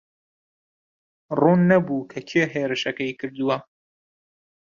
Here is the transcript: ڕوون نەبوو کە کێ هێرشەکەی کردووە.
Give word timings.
ڕوون 1.39 1.59
نەبوو 1.69 2.07
کە 2.11 2.19
کێ 2.29 2.43
هێرشەکەی 2.53 3.17
کردووە. 3.19 3.57